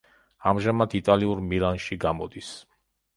[0.51, 2.49] ამჟამად იტალიურ „მილანში“ გამოდის.